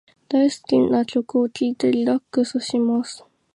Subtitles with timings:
[0.27, 3.23] 大好きな曲を聞いてリラックスします。